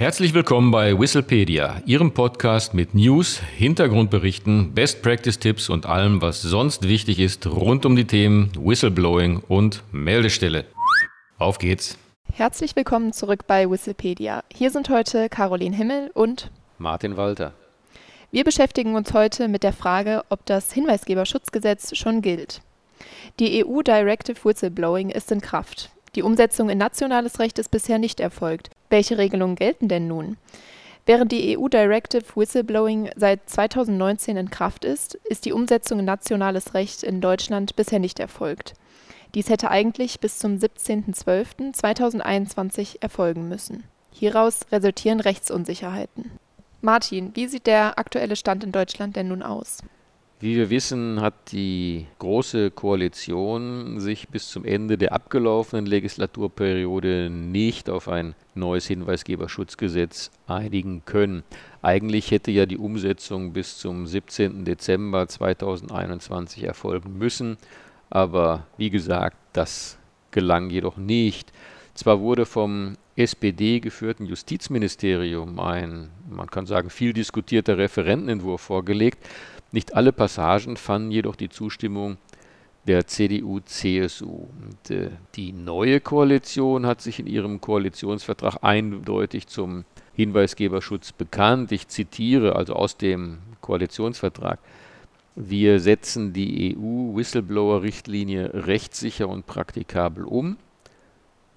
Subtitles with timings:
[0.00, 6.40] Herzlich willkommen bei Whistlepedia, Ihrem Podcast mit News, Hintergrundberichten, Best Practice Tipps und allem, was
[6.40, 10.64] sonst wichtig ist rund um die Themen Whistleblowing und Meldestelle.
[11.36, 11.98] Auf geht's!
[12.32, 14.42] Herzlich willkommen zurück bei Whistlepedia.
[14.50, 17.52] Hier sind heute Caroline Himmel und Martin Walter.
[18.30, 22.62] Wir beschäftigen uns heute mit der Frage, ob das Hinweisgeberschutzgesetz schon gilt.
[23.38, 25.90] Die EU Directive Whistleblowing ist in Kraft.
[26.14, 28.70] Die Umsetzung in nationales Recht ist bisher nicht erfolgt.
[28.90, 30.36] Welche Regelungen gelten denn nun?
[31.06, 36.74] Während die EU Directive Whistleblowing seit 2019 in Kraft ist, ist die Umsetzung in nationales
[36.74, 38.74] Recht in Deutschland bisher nicht erfolgt.
[39.34, 43.84] Dies hätte eigentlich bis zum 17.12.2021 erfolgen müssen.
[44.12, 46.32] Hieraus resultieren Rechtsunsicherheiten.
[46.80, 49.82] Martin, wie sieht der aktuelle Stand in Deutschland denn nun aus?
[50.42, 57.90] Wie wir wissen, hat die Große Koalition sich bis zum Ende der abgelaufenen Legislaturperiode nicht
[57.90, 61.42] auf ein neues Hinweisgeberschutzgesetz einigen können.
[61.82, 64.64] Eigentlich hätte ja die Umsetzung bis zum 17.
[64.64, 67.58] Dezember 2021 erfolgen müssen,
[68.08, 69.98] aber wie gesagt, das
[70.30, 71.52] gelang jedoch nicht.
[71.92, 79.18] Zwar wurde vom SPD geführten Justizministerium ein, man kann sagen, viel diskutierter Referentenentwurf vorgelegt,
[79.72, 82.18] nicht alle Passagen fanden jedoch die Zustimmung
[82.86, 84.46] der CDU-CSU.
[84.88, 91.72] Äh, die neue Koalition hat sich in ihrem Koalitionsvertrag eindeutig zum Hinweisgeberschutz bekannt.
[91.72, 94.58] Ich zitiere also aus dem Koalitionsvertrag.
[95.36, 100.56] Wir setzen die EU-Whistleblower-Richtlinie rechtssicher und praktikabel um.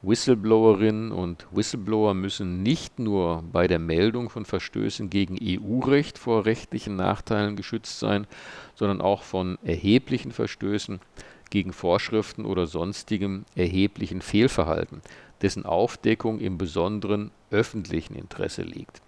[0.04, 6.98] Whistleblowerinnen und Whistleblower müssen nicht nur bei der Meldung von Verstößen gegen EU-Recht vor rechtlichen
[6.98, 8.28] Nachteilen geschützt sein,
[8.76, 11.00] sondern auch von erheblichen Verstößen
[11.50, 15.02] gegen Vorschriften oder sonstigem erheblichen Fehlverhalten,
[15.42, 19.02] dessen Aufdeckung im besonderen öffentlichen Interesse liegt.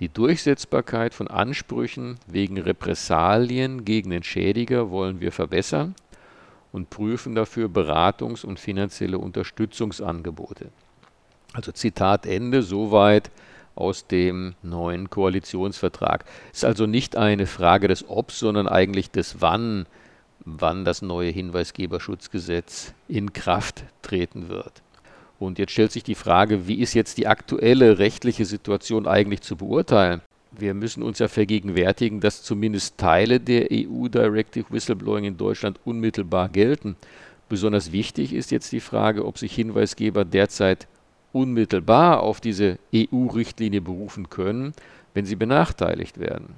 [0.00, 5.94] Die Durchsetzbarkeit von Ansprüchen wegen Repressalien gegen den Schädiger wollen wir verbessern
[6.72, 10.70] und prüfen dafür Beratungs- und finanzielle Unterstützungsangebote.
[11.52, 13.30] Also Zitat Ende, soweit
[13.74, 16.24] aus dem neuen Koalitionsvertrag.
[16.52, 19.86] Es ist also nicht eine Frage des Obs, sondern eigentlich des Wann,
[20.44, 24.82] wann das neue Hinweisgeberschutzgesetz in Kraft treten wird.
[25.38, 29.56] Und jetzt stellt sich die Frage, wie ist jetzt die aktuelle rechtliche Situation eigentlich zu
[29.56, 30.20] beurteilen?
[30.52, 36.48] Wir müssen uns ja vergegenwärtigen, dass zumindest Teile der EU Directive Whistleblowing in Deutschland unmittelbar
[36.48, 36.96] gelten.
[37.48, 40.88] Besonders wichtig ist jetzt die Frage, ob sich Hinweisgeber derzeit
[41.32, 44.72] unmittelbar auf diese EU-Richtlinie berufen können,
[45.14, 46.54] wenn sie benachteiligt werden.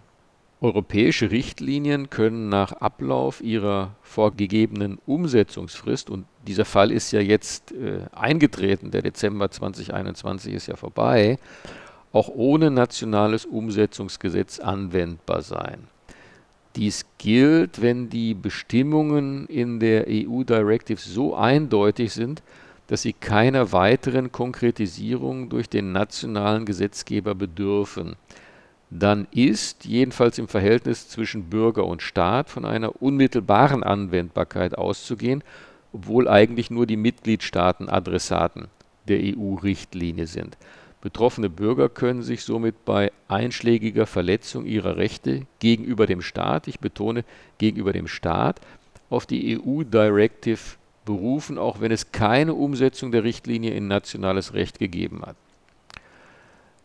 [0.62, 8.02] Europäische Richtlinien können nach Ablauf ihrer vorgegebenen Umsetzungsfrist, und dieser Fall ist ja jetzt äh,
[8.12, 11.38] eingetreten, der Dezember 2021 ist ja vorbei,
[12.12, 15.88] auch ohne nationales Umsetzungsgesetz anwendbar sein.
[16.76, 22.42] Dies gilt, wenn die Bestimmungen in der EU-Directive so eindeutig sind,
[22.86, 28.16] dass sie keiner weiteren Konkretisierung durch den nationalen Gesetzgeber bedürfen.
[28.90, 35.42] Dann ist, jedenfalls im Verhältnis zwischen Bürger und Staat, von einer unmittelbaren Anwendbarkeit auszugehen,
[35.92, 38.68] obwohl eigentlich nur die Mitgliedstaaten Adressaten
[39.08, 40.56] der EU-Richtlinie sind.
[41.02, 47.24] Betroffene Bürger können sich somit bei einschlägiger Verletzung ihrer Rechte gegenüber dem Staat, ich betone
[47.58, 48.60] gegenüber dem Staat,
[49.10, 50.60] auf die EU-Directive
[51.04, 55.34] berufen, auch wenn es keine Umsetzung der Richtlinie in nationales Recht gegeben hat.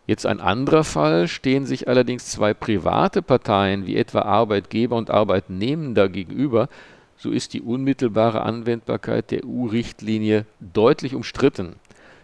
[0.08, 6.10] Jetzt ein anderer Fall, stehen sich allerdings zwei private Parteien wie etwa Arbeitgeber und Arbeitnehmender
[6.10, 6.70] gegenüber,
[7.18, 11.76] so ist die unmittelbare Anwendbarkeit der EU-Richtlinie deutlich umstritten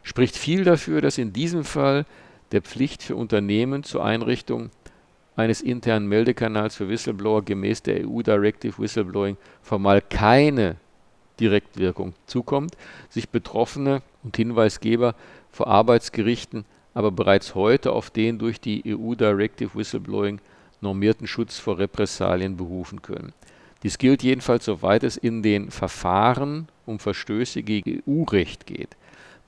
[0.04, 2.06] spricht viel dafür, dass in diesem Fall
[2.52, 4.70] der Pflicht für Unternehmen zur Einrichtung
[5.36, 10.76] eines internen Meldekanals für Whistleblower gemäß der EU Directive Whistleblowing formal keine
[11.40, 12.78] Direktwirkung zukommt,
[13.10, 15.16] sich Betroffene und Hinweisgeber
[15.52, 20.40] vor Arbeitsgerichten aber bereits heute auf den durch die EU Directive Whistleblowing
[20.82, 23.34] normierten Schutz vor Repressalien berufen können.
[23.82, 28.96] Dies gilt jedenfalls, soweit es in den Verfahren um Verstöße gegen EU-Recht geht.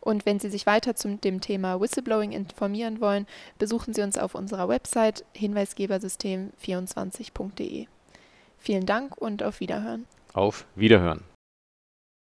[0.00, 3.26] Und wenn Sie sich weiter zum dem Thema Whistleblowing informieren wollen,
[3.58, 7.86] besuchen Sie uns auf unserer Website hinweisgebersystem24.de.
[8.62, 10.06] Vielen Dank und auf Wiederhören.
[10.34, 11.31] Auf Wiederhören.